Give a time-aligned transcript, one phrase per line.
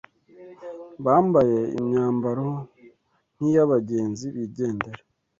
[1.05, 2.47] bambaye imyambaro
[3.35, 5.01] nk’iy’abagenzi bigendera